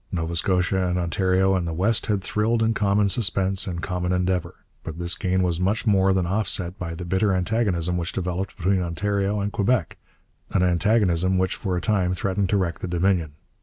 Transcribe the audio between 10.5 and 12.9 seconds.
an antagonism which for a time threatened to wreck the